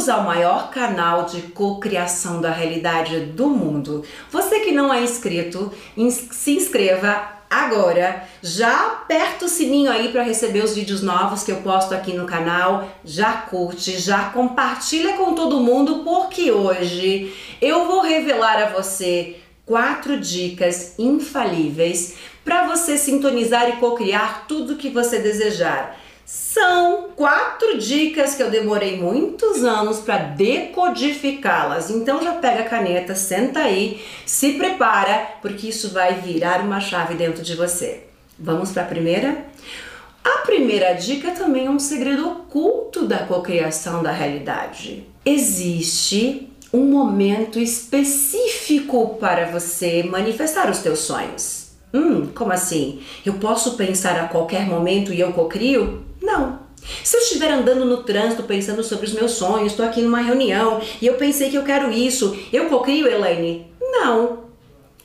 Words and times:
Bem-vindos 0.00 0.18
ao 0.18 0.24
maior 0.24 0.70
canal 0.70 1.26
de 1.26 1.42
cocriação 1.42 2.40
da 2.40 2.50
realidade 2.50 3.20
do 3.20 3.48
mundo. 3.48 4.02
Você 4.30 4.60
que 4.60 4.72
não 4.72 4.94
é 4.94 5.02
inscrito, 5.02 5.70
se 6.08 6.52
inscreva 6.52 7.22
agora. 7.50 8.24
Já 8.42 8.86
aperta 8.86 9.44
o 9.44 9.48
sininho 9.48 9.92
aí 9.92 10.08
para 10.08 10.22
receber 10.22 10.64
os 10.64 10.74
vídeos 10.74 11.02
novos 11.02 11.42
que 11.42 11.52
eu 11.52 11.58
posto 11.58 11.94
aqui 11.94 12.14
no 12.14 12.24
canal. 12.24 12.88
Já 13.04 13.42
curte, 13.42 13.98
já 13.98 14.30
compartilha 14.30 15.18
com 15.18 15.34
todo 15.34 15.60
mundo, 15.60 16.02
porque 16.02 16.50
hoje 16.50 17.34
eu 17.60 17.86
vou 17.86 18.00
revelar 18.00 18.56
a 18.56 18.70
você 18.70 19.36
quatro 19.66 20.18
dicas 20.18 20.94
infalíveis 20.98 22.14
para 22.42 22.66
você 22.66 22.96
sintonizar 22.96 23.68
e 23.68 23.76
cocriar 23.76 24.46
tudo 24.48 24.76
que 24.76 24.88
você 24.88 25.18
desejar. 25.18 25.94
São 26.32 27.08
quatro 27.16 27.76
dicas 27.76 28.36
que 28.36 28.42
eu 28.42 28.52
demorei 28.52 28.96
muitos 28.96 29.64
anos 29.64 29.98
para 29.98 30.18
decodificá-las. 30.18 31.90
Então 31.90 32.22
já 32.22 32.34
pega 32.34 32.60
a 32.60 32.68
caneta, 32.68 33.16
senta 33.16 33.58
aí, 33.58 34.00
se 34.24 34.52
prepara, 34.52 35.26
porque 35.42 35.66
isso 35.66 35.90
vai 35.90 36.20
virar 36.20 36.60
uma 36.60 36.78
chave 36.78 37.14
dentro 37.14 37.42
de 37.42 37.56
você. 37.56 38.04
Vamos 38.38 38.70
para 38.70 38.84
a 38.84 38.86
primeira? 38.86 39.44
A 40.22 40.42
primeira 40.46 40.92
dica 40.92 41.32
também 41.32 41.66
é 41.66 41.70
um 41.70 41.80
segredo 41.80 42.28
oculto 42.28 43.06
da 43.06 43.26
cocriação 43.26 44.00
da 44.00 44.12
realidade. 44.12 45.08
Existe 45.26 46.48
um 46.72 46.84
momento 46.84 47.58
específico 47.58 49.16
para 49.18 49.46
você 49.46 50.04
manifestar 50.04 50.70
os 50.70 50.78
teus 50.78 51.00
sonhos. 51.00 51.72
Hum, 51.92 52.28
como 52.32 52.52
assim? 52.52 53.02
Eu 53.26 53.34
posso 53.34 53.76
pensar 53.76 54.16
a 54.20 54.28
qualquer 54.28 54.64
momento 54.64 55.12
e 55.12 55.18
eu 55.18 55.32
cocrio? 55.32 56.08
Se 57.02 57.16
eu 57.16 57.20
estiver 57.20 57.50
andando 57.50 57.84
no 57.84 58.02
trânsito 58.02 58.42
pensando 58.42 58.82
sobre 58.82 59.06
os 59.06 59.12
meus 59.12 59.32
sonhos, 59.32 59.72
estou 59.72 59.86
aqui 59.86 60.02
numa 60.02 60.20
reunião 60.20 60.80
e 61.00 61.06
eu 61.06 61.14
pensei 61.14 61.50
que 61.50 61.56
eu 61.56 61.64
quero 61.64 61.90
isso, 61.90 62.38
eu 62.52 62.66
cocrio, 62.66 63.06
Elaine? 63.06 63.66
Não. 63.80 64.44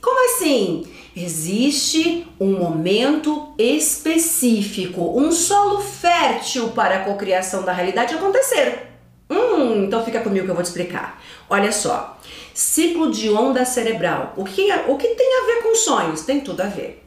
Como 0.00 0.26
assim? 0.26 0.86
Existe 1.16 2.26
um 2.38 2.58
momento 2.58 3.54
específico, 3.58 5.18
um 5.18 5.32
solo 5.32 5.80
fértil 5.80 6.68
para 6.68 6.96
a 6.96 7.04
cocriação 7.04 7.62
da 7.62 7.72
realidade 7.72 8.14
acontecer. 8.14 8.86
Hum, 9.30 9.84
então 9.84 10.04
fica 10.04 10.20
comigo 10.20 10.44
que 10.44 10.50
eu 10.50 10.54
vou 10.54 10.62
te 10.62 10.66
explicar. 10.66 11.20
Olha 11.48 11.72
só, 11.72 12.18
ciclo 12.52 13.10
de 13.10 13.30
onda 13.30 13.64
cerebral. 13.64 14.34
O 14.36 14.44
que, 14.44 14.70
o 14.86 14.96
que 14.96 15.08
tem 15.08 15.40
a 15.40 15.46
ver 15.46 15.62
com 15.62 15.74
sonhos? 15.74 16.20
Tem 16.20 16.40
tudo 16.40 16.60
a 16.60 16.66
ver. 16.66 17.02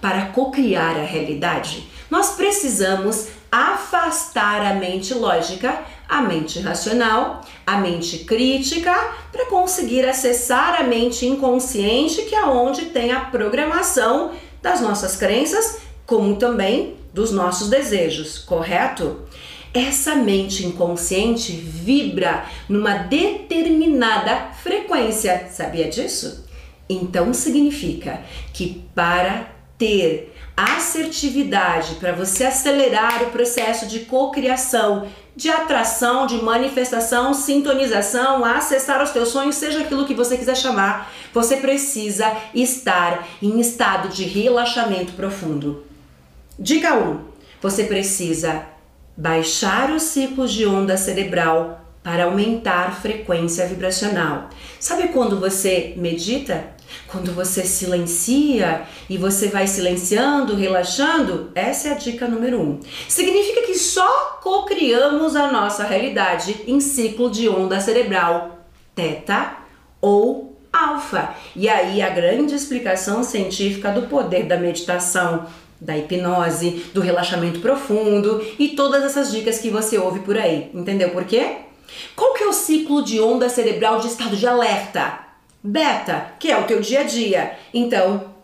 Para 0.00 0.26
cocriar 0.26 0.96
a 0.96 1.02
realidade, 1.02 1.88
nós 2.10 2.32
precisamos 2.36 3.28
afastar 3.54 4.62
a 4.62 4.74
mente 4.74 5.14
lógica, 5.14 5.84
a 6.08 6.20
mente 6.20 6.58
racional, 6.58 7.40
a 7.64 7.76
mente 7.78 8.18
crítica, 8.24 8.92
para 9.30 9.46
conseguir 9.46 10.04
acessar 10.04 10.80
a 10.80 10.82
mente 10.82 11.24
inconsciente, 11.24 12.22
que 12.22 12.34
é 12.34 12.44
onde 12.44 12.86
tem 12.86 13.12
a 13.12 13.20
programação 13.20 14.32
das 14.60 14.80
nossas 14.80 15.16
crenças, 15.16 15.78
como 16.04 16.34
também 16.34 16.96
dos 17.12 17.30
nossos 17.30 17.68
desejos, 17.68 18.38
correto? 18.38 19.20
Essa 19.72 20.16
mente 20.16 20.66
inconsciente 20.66 21.52
vibra 21.52 22.46
numa 22.68 22.94
determinada 22.94 24.50
frequência, 24.64 25.48
sabia 25.48 25.88
disso? 25.88 26.44
Então 26.88 27.32
significa 27.32 28.20
que 28.52 28.84
para 28.94 29.54
ter 29.78 30.34
assertividade, 30.56 31.96
para 31.96 32.12
você 32.12 32.44
acelerar 32.44 33.22
o 33.24 33.30
processo 33.30 33.86
de 33.86 34.00
cocriação, 34.00 35.08
de 35.34 35.50
atração, 35.50 36.26
de 36.26 36.36
manifestação, 36.36 37.34
sintonização, 37.34 38.44
acessar 38.44 39.02
os 39.02 39.10
teus 39.10 39.30
sonhos, 39.30 39.56
seja 39.56 39.80
aquilo 39.80 40.06
que 40.06 40.14
você 40.14 40.36
quiser 40.36 40.56
chamar, 40.56 41.12
você 41.32 41.56
precisa 41.56 42.32
estar 42.54 43.26
em 43.42 43.58
estado 43.60 44.08
de 44.08 44.24
relaxamento 44.24 45.12
profundo. 45.14 45.84
Dica 46.56 46.94
1: 46.94 47.18
você 47.60 47.84
precisa 47.84 48.62
baixar 49.16 49.90
os 49.90 50.02
ciclos 50.02 50.52
de 50.52 50.66
onda 50.66 50.96
cerebral 50.96 51.80
para 52.02 52.24
aumentar 52.24 52.88
a 52.88 52.92
frequência 52.92 53.66
vibracional. 53.66 54.50
Sabe 54.78 55.08
quando 55.08 55.40
você 55.40 55.94
medita? 55.96 56.73
Quando 57.06 57.32
você 57.32 57.62
silencia 57.62 58.82
e 59.08 59.16
você 59.16 59.48
vai 59.48 59.66
silenciando, 59.66 60.54
relaxando, 60.54 61.50
essa 61.54 61.88
é 61.88 61.92
a 61.92 61.94
dica 61.94 62.26
número 62.26 62.60
um. 62.60 62.80
Significa 63.08 63.62
que 63.62 63.74
só 63.74 64.40
cocriamos 64.42 65.36
a 65.36 65.50
nossa 65.50 65.84
realidade 65.84 66.64
em 66.66 66.80
ciclo 66.80 67.30
de 67.30 67.48
onda 67.48 67.80
cerebral 67.80 68.66
teta 68.94 69.56
ou 70.00 70.56
alfa. 70.72 71.34
E 71.54 71.68
aí 71.68 72.02
a 72.02 72.10
grande 72.10 72.54
explicação 72.54 73.22
científica 73.22 73.90
do 73.90 74.02
poder 74.02 74.44
da 74.44 74.56
meditação, 74.56 75.46
da 75.80 75.96
hipnose, 75.96 76.86
do 76.92 77.00
relaxamento 77.00 77.60
profundo 77.60 78.44
e 78.58 78.70
todas 78.70 79.04
essas 79.04 79.30
dicas 79.30 79.58
que 79.58 79.70
você 79.70 79.98
ouve 79.98 80.20
por 80.20 80.36
aí. 80.36 80.70
Entendeu 80.74 81.10
por 81.10 81.24
quê? 81.24 81.58
Qual 82.16 82.32
que 82.34 82.42
é 82.42 82.46
o 82.46 82.52
ciclo 82.52 83.02
de 83.02 83.20
onda 83.20 83.48
cerebral 83.48 84.00
de 84.00 84.08
estado 84.08 84.36
de 84.36 84.46
alerta? 84.46 85.23
Beta, 85.66 86.34
que 86.38 86.50
é 86.50 86.58
o 86.58 86.64
teu 86.64 86.78
dia 86.82 87.00
a 87.00 87.04
dia. 87.04 87.56
Então, 87.72 88.34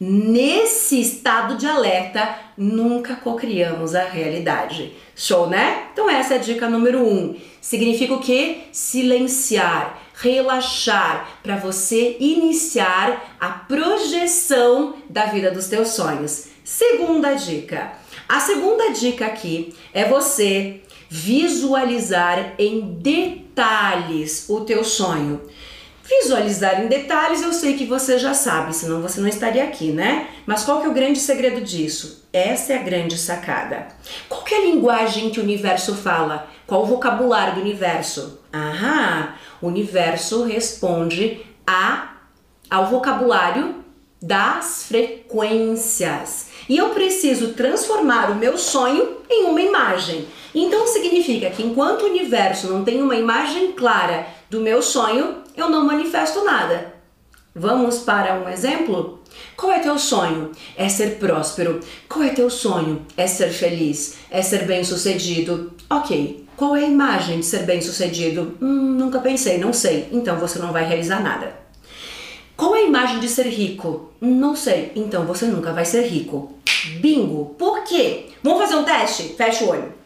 nesse 0.00 0.98
estado 0.98 1.58
de 1.58 1.66
alerta, 1.66 2.38
nunca 2.56 3.16
cocriamos 3.16 3.94
a 3.94 4.04
realidade. 4.04 4.94
Show, 5.14 5.46
né? 5.46 5.88
Então 5.92 6.08
essa 6.08 6.34
é 6.34 6.36
a 6.38 6.40
dica 6.40 6.70
número 6.70 7.06
um. 7.06 7.36
Significa 7.60 8.14
o 8.14 8.20
que? 8.20 8.62
Silenciar, 8.72 10.00
relaxar, 10.14 11.28
para 11.42 11.56
você 11.56 12.16
iniciar 12.18 13.36
a 13.38 13.50
projeção 13.50 14.94
da 15.06 15.26
vida 15.26 15.50
dos 15.50 15.68
teus 15.68 15.88
sonhos. 15.88 16.46
Segunda 16.64 17.34
dica. 17.34 17.92
A 18.26 18.40
segunda 18.40 18.90
dica 18.92 19.26
aqui 19.26 19.74
é 19.92 20.06
você 20.06 20.80
visualizar 21.10 22.54
em 22.58 22.94
detalhes 22.94 24.48
o 24.48 24.60
teu 24.60 24.82
sonho. 24.82 25.42
Visualizar 26.10 26.82
em 26.82 26.88
detalhes 26.88 27.40
eu 27.40 27.52
sei 27.52 27.76
que 27.76 27.86
você 27.86 28.18
já 28.18 28.34
sabe, 28.34 28.74
senão 28.74 29.00
você 29.00 29.20
não 29.20 29.28
estaria 29.28 29.62
aqui, 29.62 29.92
né? 29.92 30.26
Mas 30.44 30.64
qual 30.64 30.80
que 30.80 30.86
é 30.86 30.90
o 30.90 30.92
grande 30.92 31.20
segredo 31.20 31.60
disso? 31.60 32.28
Essa 32.32 32.72
é 32.72 32.78
a 32.78 32.82
grande 32.82 33.16
sacada. 33.16 33.86
Qual 34.28 34.42
que 34.42 34.52
é 34.52 34.58
a 34.58 34.62
linguagem 34.62 35.30
que 35.30 35.38
o 35.38 35.42
universo 35.44 35.94
fala? 35.94 36.48
Qual 36.66 36.82
o 36.82 36.86
vocabulário 36.86 37.54
do 37.54 37.60
universo? 37.60 38.40
Aham, 38.52 39.34
o 39.62 39.68
universo 39.68 40.42
responde 40.42 41.46
a, 41.64 42.16
ao 42.68 42.86
vocabulário 42.86 43.76
das 44.20 44.86
frequências. 44.88 46.48
E 46.68 46.76
eu 46.76 46.90
preciso 46.90 47.52
transformar 47.52 48.32
o 48.32 48.34
meu 48.34 48.58
sonho 48.58 49.18
em 49.30 49.46
uma 49.46 49.60
imagem. 49.60 50.26
Então 50.54 50.86
significa 50.86 51.50
que 51.50 51.62
enquanto 51.62 52.02
o 52.02 52.10
universo 52.10 52.68
não 52.68 52.84
tem 52.84 53.02
uma 53.02 53.14
imagem 53.14 53.72
clara 53.72 54.26
do 54.48 54.60
meu 54.60 54.82
sonho, 54.82 55.36
eu 55.56 55.70
não 55.70 55.84
manifesto 55.84 56.44
nada. 56.44 56.94
Vamos 57.54 57.98
para 57.98 58.34
um 58.34 58.48
exemplo? 58.48 59.20
Qual 59.56 59.72
é 59.72 59.78
teu 59.80 59.98
sonho? 59.98 60.52
É 60.76 60.88
ser 60.88 61.18
próspero. 61.18 61.80
Qual 62.08 62.24
é 62.24 62.30
teu 62.30 62.48
sonho? 62.48 63.04
É 63.16 63.26
ser 63.26 63.50
feliz. 63.50 64.16
É 64.30 64.42
ser 64.42 64.64
bem-sucedido. 64.66 65.72
Ok. 65.88 66.46
Qual 66.56 66.76
é 66.76 66.84
a 66.84 66.88
imagem 66.88 67.40
de 67.40 67.46
ser 67.46 67.64
bem-sucedido? 67.64 68.56
Hum, 68.60 68.94
nunca 68.94 69.18
pensei, 69.18 69.58
não 69.58 69.72
sei. 69.72 70.08
Então 70.12 70.38
você 70.38 70.58
não 70.58 70.72
vai 70.72 70.84
realizar 70.84 71.22
nada. 71.22 71.54
Qual 72.56 72.76
é 72.76 72.80
a 72.80 72.86
imagem 72.86 73.18
de 73.18 73.28
ser 73.28 73.46
rico? 73.46 74.12
Não 74.20 74.54
sei. 74.54 74.92
Então 74.94 75.24
você 75.24 75.46
nunca 75.46 75.72
vai 75.72 75.84
ser 75.84 76.02
rico. 76.06 76.52
Bingo. 77.00 77.54
Por 77.58 77.84
quê? 77.84 78.26
Vamos 78.42 78.60
fazer 78.60 78.76
um 78.76 78.84
teste? 78.84 79.34
Fecha 79.36 79.64
o 79.64 79.70
olho. 79.70 79.99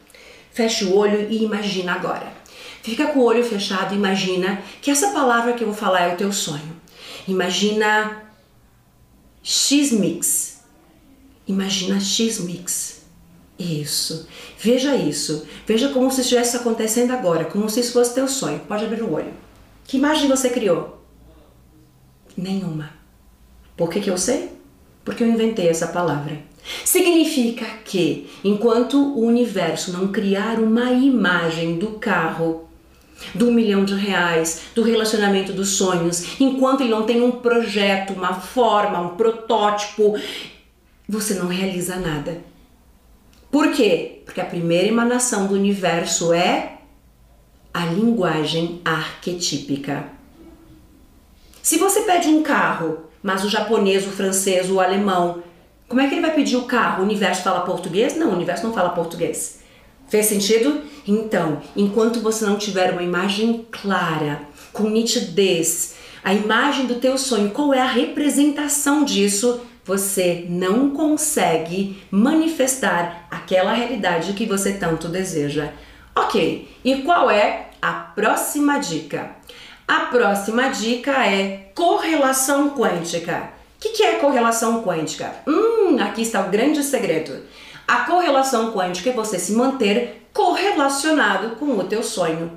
Fecha 0.54 0.84
o 0.84 0.96
olho 0.96 1.28
e 1.28 1.42
imagina 1.42 1.92
agora. 1.92 2.32
Fica 2.80 3.08
com 3.08 3.18
o 3.18 3.24
olho 3.24 3.44
fechado, 3.44 3.92
imagina 3.92 4.62
que 4.80 4.88
essa 4.88 5.10
palavra 5.10 5.52
que 5.52 5.64
eu 5.64 5.68
vou 5.68 5.76
falar 5.76 6.02
é 6.02 6.14
o 6.14 6.16
teu 6.16 6.32
sonho. 6.32 6.80
Imagina 7.26 8.22
X-Mix. 9.42 10.60
Imagina 11.48 11.98
X-Mix. 11.98 13.02
Isso. 13.58 14.28
Veja 14.56 14.94
isso. 14.94 15.44
Veja 15.66 15.88
como 15.88 16.08
se 16.10 16.20
estivesse 16.20 16.56
acontecendo 16.56 17.10
agora, 17.10 17.44
como 17.46 17.68
se 17.68 17.80
isso 17.80 17.92
fosse 17.92 18.14
teu 18.14 18.28
sonho. 18.28 18.60
Pode 18.60 18.84
abrir 18.84 19.02
o 19.02 19.12
olho. 19.12 19.34
Que 19.84 19.96
imagem 19.96 20.28
você 20.28 20.50
criou? 20.50 21.04
Nenhuma. 22.36 22.90
Por 23.76 23.90
que, 23.90 24.00
que 24.00 24.10
eu 24.10 24.16
sei? 24.16 24.52
Porque 25.04 25.24
eu 25.24 25.28
inventei 25.28 25.68
essa 25.68 25.88
palavra. 25.88 26.38
Significa 26.84 27.66
que, 27.84 28.28
enquanto 28.42 28.96
o 28.96 29.20
universo 29.20 29.92
não 29.92 30.08
criar 30.08 30.58
uma 30.58 30.92
imagem 30.92 31.78
do 31.78 31.92
carro 31.98 32.68
do 33.34 33.52
milhão 33.52 33.84
de 33.84 33.94
reais, 33.94 34.62
do 34.74 34.82
relacionamento 34.82 35.52
dos 35.52 35.76
sonhos, 35.76 36.40
enquanto 36.40 36.80
ele 36.80 36.90
não 36.90 37.04
tem 37.04 37.22
um 37.22 37.30
projeto, 37.30 38.12
uma 38.12 38.34
forma, 38.34 39.00
um 39.00 39.16
protótipo, 39.16 40.18
você 41.08 41.34
não 41.34 41.46
realiza 41.46 41.96
nada. 41.96 42.40
Por 43.50 43.72
quê? 43.72 44.22
Porque 44.24 44.40
a 44.40 44.44
primeira 44.46 44.88
emanação 44.88 45.46
do 45.46 45.54
universo 45.54 46.32
é 46.32 46.78
a 47.72 47.86
linguagem 47.86 48.80
arquetípica. 48.84 50.08
Se 51.62 51.78
você 51.78 52.00
pede 52.02 52.28
um 52.28 52.42
carro, 52.42 53.04
mas 53.22 53.44
o 53.44 53.48
japonês, 53.48 54.06
o 54.06 54.10
francês, 54.10 54.68
o 54.68 54.80
alemão, 54.80 55.43
como 55.88 56.00
é 56.00 56.08
que 56.08 56.14
ele 56.14 56.22
vai 56.22 56.34
pedir 56.34 56.56
o 56.56 56.64
carro? 56.64 57.02
O 57.02 57.04
universo 57.04 57.42
fala 57.42 57.60
português? 57.60 58.16
Não, 58.16 58.30
o 58.30 58.34
universo 58.34 58.66
não 58.66 58.72
fala 58.72 58.90
português. 58.90 59.60
Fez 60.08 60.26
sentido? 60.26 60.82
Então, 61.06 61.62
enquanto 61.76 62.20
você 62.20 62.44
não 62.44 62.56
tiver 62.56 62.92
uma 62.92 63.02
imagem 63.02 63.66
clara, 63.70 64.42
com 64.72 64.88
nitidez, 64.88 65.94
a 66.22 66.32
imagem 66.32 66.86
do 66.86 66.96
teu 66.96 67.16
sonho, 67.18 67.50
qual 67.50 67.72
é 67.72 67.80
a 67.80 67.86
representação 67.86 69.04
disso, 69.04 69.60
você 69.84 70.46
não 70.48 70.90
consegue 70.90 72.02
manifestar 72.10 73.26
aquela 73.30 73.72
realidade 73.72 74.32
que 74.32 74.46
você 74.46 74.72
tanto 74.72 75.08
deseja. 75.08 75.72
Ok, 76.16 76.68
e 76.84 77.02
qual 77.02 77.30
é 77.30 77.70
a 77.82 77.92
próxima 77.92 78.78
dica? 78.78 79.36
A 79.86 80.00
próxima 80.06 80.68
dica 80.68 81.26
é 81.26 81.70
correlação 81.74 82.70
quântica. 82.70 83.53
O 83.84 83.86
que, 83.86 83.98
que 83.98 84.02
é 84.02 84.14
correlação 84.14 84.82
quântica? 84.82 85.30
Hum, 85.46 85.98
aqui 86.00 86.22
está 86.22 86.40
o 86.40 86.48
grande 86.48 86.82
segredo. 86.82 87.42
A 87.86 88.06
correlação 88.06 88.72
quântica 88.72 89.10
é 89.10 89.12
você 89.12 89.38
se 89.38 89.52
manter 89.52 90.22
correlacionado 90.32 91.56
com 91.56 91.66
o 91.66 91.84
teu 91.84 92.02
sonho. 92.02 92.46
O 92.46 92.50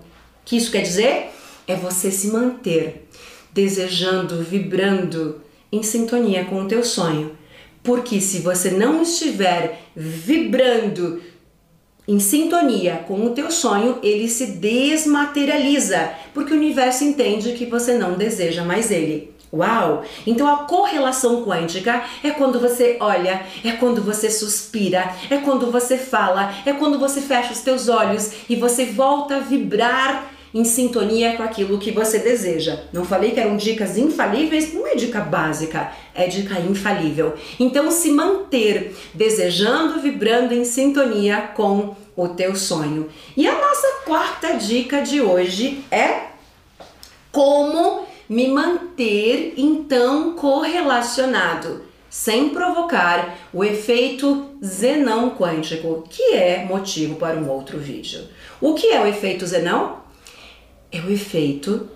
que 0.45 0.55
isso 0.55 0.71
quer 0.71 0.83
dizer? 0.83 1.31
É 1.67 1.75
você 1.75 2.11
se 2.11 2.29
manter 2.29 3.09
desejando, 3.51 4.41
vibrando 4.41 5.41
em 5.69 5.83
sintonia 5.83 6.45
com 6.45 6.61
o 6.61 6.67
teu 6.67 6.81
sonho. 6.81 7.37
Porque 7.83 8.21
se 8.21 8.39
você 8.39 8.71
não 8.71 9.01
estiver 9.01 9.81
vibrando 9.93 11.21
em 12.07 12.21
sintonia 12.21 13.03
com 13.05 13.25
o 13.25 13.31
teu 13.31 13.51
sonho, 13.51 13.99
ele 14.01 14.29
se 14.29 14.45
desmaterializa, 14.45 16.09
porque 16.33 16.53
o 16.53 16.57
universo 16.57 17.03
entende 17.03 17.51
que 17.51 17.65
você 17.65 17.97
não 17.97 18.13
deseja 18.13 18.63
mais 18.63 18.91
ele. 18.91 19.35
Uau! 19.51 20.03
Então 20.25 20.47
a 20.47 20.65
correlação 20.65 21.43
quântica 21.43 22.03
é 22.23 22.31
quando 22.31 22.59
você 22.59 22.97
olha, 22.99 23.45
é 23.63 23.71
quando 23.73 24.01
você 24.01 24.29
suspira, 24.29 25.13
é 25.29 25.37
quando 25.37 25.71
você 25.71 25.97
fala, 25.97 26.53
é 26.65 26.73
quando 26.73 26.99
você 26.99 27.21
fecha 27.21 27.53
os 27.53 27.61
teus 27.61 27.87
olhos 27.87 28.31
e 28.49 28.55
você 28.55 28.85
volta 28.85 29.37
a 29.37 29.39
vibrar 29.39 30.31
em 30.53 30.63
sintonia 30.63 31.35
com 31.37 31.43
aquilo 31.43 31.77
que 31.77 31.91
você 31.91 32.19
deseja. 32.19 32.79
Não 32.91 33.05
falei 33.05 33.31
que 33.31 33.39
eram 33.39 33.57
dicas 33.57 33.97
infalíveis? 33.97 34.73
Não 34.73 34.87
é 34.87 34.95
dica 34.95 35.19
básica, 35.21 35.91
é 36.15 36.27
dica 36.27 36.59
infalível. 36.59 37.35
Então 37.59 37.91
se 37.91 38.11
manter 38.11 38.95
desejando, 39.13 40.01
vibrando 40.01 40.53
em 40.53 40.65
sintonia 40.65 41.51
com 41.55 41.95
o 42.15 42.27
teu 42.29 42.55
sonho. 42.55 43.09
E 43.35 43.47
a 43.47 43.53
nossa 43.53 43.87
quarta 44.05 44.53
dica 44.53 45.01
de 45.01 45.21
hoje 45.21 45.83
é 45.91 46.27
como 47.31 48.06
me 48.29 48.47
manter 48.47 49.53
então 49.57 50.33
correlacionado, 50.33 51.83
sem 52.09 52.49
provocar 52.49 53.37
o 53.53 53.63
efeito 53.63 54.57
zenão 54.63 55.31
quântico, 55.31 56.03
que 56.09 56.33
é 56.33 56.65
motivo 56.65 57.15
para 57.15 57.37
um 57.37 57.49
outro 57.49 57.77
vídeo. 57.77 58.21
O 58.59 58.73
que 58.73 58.87
é 58.87 59.01
o 59.01 59.05
efeito 59.05 59.45
zenão? 59.45 59.99
É 60.91 60.99
o 60.99 61.11
efeito 61.11 61.89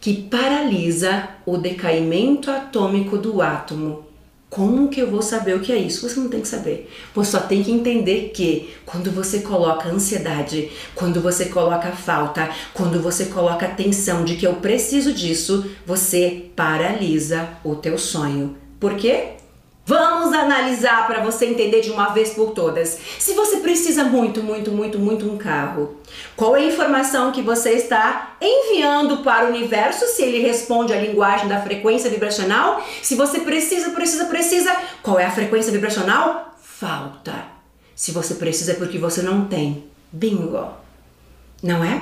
que 0.00 0.22
paralisa 0.22 1.28
o 1.44 1.56
decaimento 1.56 2.50
atômico 2.50 3.18
do 3.18 3.42
átomo 3.42 4.09
como 4.50 4.88
que 4.88 5.00
eu 5.00 5.08
vou 5.08 5.22
saber 5.22 5.54
o 5.54 5.60
que 5.60 5.72
é 5.72 5.76
isso? 5.76 6.06
Você 6.06 6.18
não 6.18 6.28
tem 6.28 6.40
que 6.40 6.48
saber. 6.48 6.90
Você 7.14 7.30
só 7.30 7.40
tem 7.40 7.62
que 7.62 7.70
entender 7.70 8.32
que 8.34 8.74
quando 8.84 9.08
você 9.12 9.38
coloca 9.38 9.88
ansiedade, 9.88 10.72
quando 10.96 11.20
você 11.20 11.46
coloca 11.46 11.92
falta, 11.92 12.50
quando 12.74 13.00
você 13.00 13.26
coloca 13.26 13.68
tensão 13.68 14.24
de 14.24 14.34
que 14.34 14.46
eu 14.46 14.54
preciso 14.54 15.12
disso, 15.14 15.70
você 15.86 16.46
paralisa 16.56 17.48
o 17.62 17.76
teu 17.76 17.96
sonho. 17.96 18.56
Por 18.80 18.96
quê? 18.96 19.34
Vamos 19.90 20.32
analisar 20.32 21.04
para 21.08 21.20
você 21.20 21.46
entender 21.46 21.80
de 21.80 21.90
uma 21.90 22.10
vez 22.10 22.30
por 22.30 22.52
todas. 22.52 22.96
Se 23.18 23.34
você 23.34 23.56
precisa 23.56 24.04
muito, 24.04 24.40
muito, 24.40 24.70
muito, 24.70 25.00
muito 25.00 25.28
um 25.28 25.36
carro, 25.36 25.96
qual 26.36 26.56
é 26.56 26.60
a 26.60 26.68
informação 26.68 27.32
que 27.32 27.42
você 27.42 27.70
está 27.70 28.36
enviando 28.40 29.24
para 29.24 29.46
o 29.46 29.48
universo? 29.48 30.06
Se 30.06 30.22
ele 30.22 30.38
responde 30.38 30.92
à 30.92 31.00
linguagem 31.00 31.48
da 31.48 31.60
frequência 31.60 32.08
vibracional? 32.08 32.86
Se 33.02 33.16
você 33.16 33.40
precisa, 33.40 33.90
precisa, 33.90 34.26
precisa, 34.26 34.76
qual 35.02 35.18
é 35.18 35.26
a 35.26 35.32
frequência 35.32 35.72
vibracional? 35.72 36.54
Falta. 36.62 37.46
Se 37.92 38.12
você 38.12 38.34
precisa 38.34 38.70
é 38.70 38.76
porque 38.76 38.96
você 38.96 39.22
não 39.22 39.46
tem. 39.46 39.86
Bingo. 40.12 40.68
Não 41.60 41.82
é? 41.82 42.00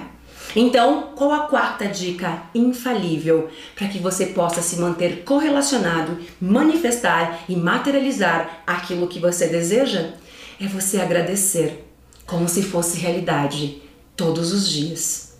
Então, 0.56 1.12
qual 1.14 1.32
a 1.32 1.40
quarta 1.40 1.86
dica 1.86 2.42
infalível 2.54 3.48
para 3.74 3.88
que 3.88 3.98
você 3.98 4.26
possa 4.26 4.62
se 4.62 4.76
manter 4.76 5.22
correlacionado, 5.24 6.18
manifestar 6.40 7.44
e 7.48 7.54
materializar 7.54 8.62
aquilo 8.66 9.08
que 9.08 9.18
você 9.18 9.46
deseja? 9.48 10.12
É 10.60 10.66
você 10.66 11.00
agradecer 11.00 11.84
como 12.26 12.48
se 12.48 12.62
fosse 12.62 12.98
realidade 12.98 13.82
todos 14.16 14.52
os 14.52 14.68
dias. 14.68 15.36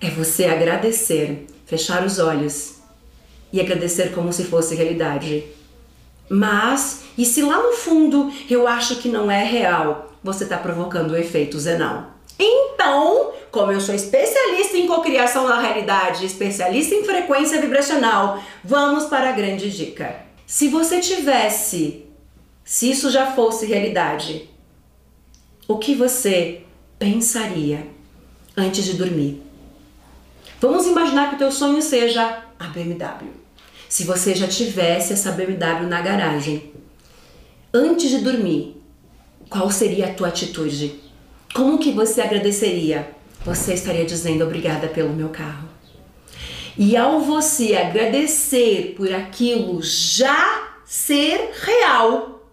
É 0.00 0.10
você 0.10 0.46
agradecer, 0.46 1.46
fechar 1.66 2.04
os 2.04 2.18
olhos 2.18 2.76
e 3.52 3.60
agradecer 3.60 4.12
como 4.12 4.32
se 4.32 4.44
fosse 4.44 4.74
realidade. 4.74 5.44
Mas, 6.28 7.02
e 7.16 7.24
se 7.24 7.42
lá 7.42 7.62
no 7.62 7.72
fundo 7.72 8.32
eu 8.48 8.66
acho 8.66 8.96
que 8.96 9.08
não 9.08 9.30
é 9.30 9.44
real, 9.44 10.12
você 10.24 10.44
está 10.44 10.56
provocando 10.56 11.12
o 11.12 11.16
efeito 11.16 11.58
zenão. 11.58 12.11
Então, 12.38 13.32
como 13.50 13.70
eu 13.70 13.80
sou 13.80 13.94
especialista 13.94 14.76
em 14.76 14.86
cocriação 14.86 15.46
da 15.46 15.60
realidade, 15.60 16.24
especialista 16.24 16.94
em 16.94 17.04
frequência 17.04 17.60
vibracional, 17.60 18.42
vamos 18.64 19.04
para 19.04 19.28
a 19.28 19.32
grande 19.32 19.70
dica. 19.70 20.16
Se 20.46 20.68
você 20.68 21.00
tivesse, 21.00 22.06
se 22.64 22.90
isso 22.90 23.10
já 23.10 23.32
fosse 23.32 23.66
realidade, 23.66 24.48
o 25.68 25.78
que 25.78 25.94
você 25.94 26.62
pensaria 26.98 27.86
antes 28.56 28.84
de 28.84 28.94
dormir? 28.94 29.42
Vamos 30.60 30.86
imaginar 30.86 31.28
que 31.28 31.34
o 31.34 31.38
teu 31.38 31.50
sonho 31.50 31.82
seja 31.82 32.44
a 32.58 32.66
BMW. 32.68 33.30
Se 33.88 34.04
você 34.04 34.34
já 34.34 34.48
tivesse 34.48 35.12
essa 35.12 35.32
BMW 35.32 35.86
na 35.86 36.00
garagem, 36.00 36.72
antes 37.74 38.08
de 38.08 38.18
dormir, 38.18 38.80
qual 39.50 39.70
seria 39.70 40.06
a 40.06 40.14
tua 40.14 40.28
atitude? 40.28 41.01
Como 41.52 41.78
que 41.78 41.92
você 41.92 42.20
agradeceria? 42.20 43.22
você 43.44 43.74
estaria 43.74 44.04
dizendo 44.04 44.44
obrigada 44.44 44.88
pelo 44.88 45.12
meu 45.12 45.28
carro. 45.28 45.68
E 46.76 46.96
ao 46.96 47.20
você 47.20 47.74
agradecer 47.74 48.94
por 48.96 49.12
aquilo 49.12 49.80
já 49.82 50.70
ser 50.86 51.50
real, 51.62 52.48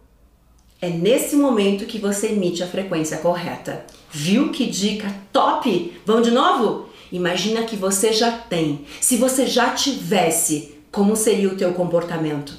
é 0.82 0.90
nesse 0.90 1.36
momento 1.36 1.86
que 1.86 2.00
você 2.00 2.28
emite 2.28 2.64
a 2.64 2.68
frequência 2.68 3.18
correta. 3.18 3.86
Viu 4.12 4.50
que 4.52 4.66
dica 4.66 5.14
top? 5.32 5.94
Vamos 6.06 6.28
de 6.28 6.32
novo? 6.32 6.90
Imagina 7.12 7.64
que 7.64 7.76
você 7.76 8.12
já 8.12 8.32
tem. 8.32 8.86
Se 9.00 9.18
você 9.18 9.46
já 9.46 9.72
tivesse, 9.72 10.76
como 10.92 11.16
seria 11.16 11.50
o 11.50 11.56
teu 11.56 11.74
comportamento? 11.74 12.54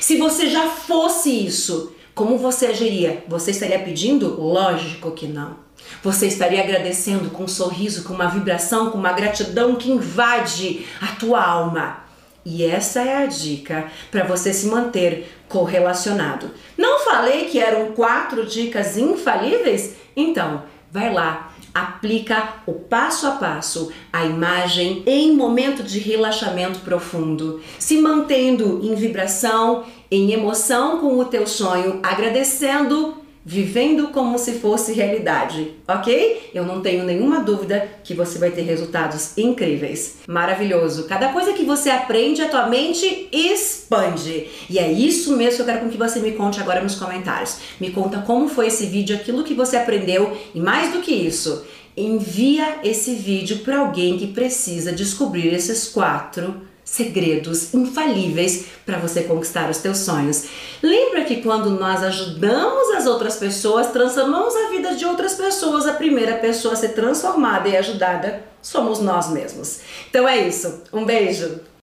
Se 0.00 0.16
você 0.16 0.48
já 0.50 0.68
fosse 0.68 1.30
isso, 1.30 1.94
como 2.18 2.36
você 2.36 2.66
agiria? 2.66 3.22
Você 3.28 3.52
estaria 3.52 3.78
pedindo? 3.78 4.42
Lógico 4.42 5.12
que 5.12 5.28
não. 5.28 5.56
Você 6.02 6.26
estaria 6.26 6.60
agradecendo 6.60 7.30
com 7.30 7.44
um 7.44 7.48
sorriso, 7.48 8.02
com 8.02 8.12
uma 8.12 8.26
vibração, 8.26 8.90
com 8.90 8.98
uma 8.98 9.12
gratidão 9.12 9.76
que 9.76 9.88
invade 9.88 10.84
a 11.00 11.14
tua 11.14 11.40
alma. 11.40 12.02
E 12.44 12.64
essa 12.64 13.02
é 13.02 13.18
a 13.18 13.26
dica 13.26 13.86
para 14.10 14.24
você 14.24 14.52
se 14.52 14.66
manter 14.66 15.32
correlacionado. 15.48 16.50
Não 16.76 17.04
falei 17.04 17.44
que 17.44 17.60
eram 17.60 17.92
quatro 17.92 18.44
dicas 18.44 18.96
infalíveis? 18.96 19.94
Então, 20.16 20.64
vai 20.90 21.14
lá, 21.14 21.52
aplica 21.72 22.54
o 22.66 22.72
passo 22.72 23.28
a 23.28 23.32
passo, 23.32 23.92
a 24.12 24.24
imagem 24.24 25.04
em 25.06 25.36
momento 25.36 25.84
de 25.84 26.00
relaxamento 26.00 26.80
profundo, 26.80 27.60
se 27.78 27.98
mantendo 27.98 28.80
em 28.82 28.94
vibração, 28.96 29.84
em 30.10 30.32
emoção 30.32 30.98
com 30.98 31.18
o 31.18 31.24
teu 31.24 31.46
sonho, 31.46 32.00
agradecendo 32.02 33.18
vivendo 33.48 34.08
como 34.08 34.38
se 34.38 34.58
fosse 34.58 34.92
realidade, 34.92 35.72
ok? 35.88 36.50
Eu 36.52 36.66
não 36.66 36.82
tenho 36.82 37.02
nenhuma 37.02 37.40
dúvida 37.40 37.88
que 38.04 38.12
você 38.12 38.38
vai 38.38 38.50
ter 38.50 38.60
resultados 38.60 39.38
incríveis. 39.38 40.18
Maravilhoso! 40.28 41.04
Cada 41.04 41.32
coisa 41.32 41.54
que 41.54 41.64
você 41.64 41.88
aprende, 41.88 42.42
a 42.42 42.48
tua 42.50 42.66
mente 42.66 43.26
expande. 43.32 44.48
E 44.68 44.78
é 44.78 44.92
isso 44.92 45.34
mesmo 45.34 45.56
que 45.56 45.62
eu 45.62 45.74
quero 45.74 45.88
que 45.88 45.96
você 45.96 46.20
me 46.20 46.32
conte 46.32 46.60
agora 46.60 46.82
nos 46.82 46.96
comentários. 46.96 47.56
Me 47.80 47.90
conta 47.90 48.18
como 48.18 48.50
foi 48.50 48.66
esse 48.66 48.84
vídeo, 48.84 49.16
aquilo 49.16 49.42
que 49.42 49.54
você 49.54 49.78
aprendeu 49.78 50.36
e 50.54 50.60
mais 50.60 50.92
do 50.92 51.00
que 51.00 51.14
isso, 51.14 51.64
envia 51.96 52.80
esse 52.84 53.14
vídeo 53.14 53.60
para 53.60 53.78
alguém 53.78 54.18
que 54.18 54.26
precisa 54.26 54.92
descobrir 54.92 55.54
esses 55.54 55.88
quatro 55.88 56.68
segredos 56.90 57.74
infalíveis 57.74 58.64
para 58.84 58.98
você 58.98 59.22
conquistar 59.22 59.70
os 59.70 59.78
teus 59.78 59.98
sonhos. 59.98 60.44
Lembra 60.82 61.24
que 61.24 61.42
quando 61.42 61.70
nós 61.70 62.02
ajudamos 62.02 62.96
as 62.96 63.06
outras 63.06 63.36
pessoas, 63.36 63.88
transformamos 63.88 64.56
a 64.56 64.70
vida 64.70 64.94
de 64.94 65.04
outras 65.04 65.34
pessoas, 65.34 65.86
a 65.86 65.92
primeira 65.92 66.36
pessoa 66.36 66.74
a 66.74 66.76
ser 66.76 66.90
transformada 66.90 67.68
e 67.68 67.76
ajudada 67.76 68.42
somos 68.62 69.00
nós 69.00 69.30
mesmos. 69.30 69.80
Então 70.08 70.26
é 70.26 70.48
isso. 70.48 70.82
Um 70.92 71.04
beijo. 71.04 71.60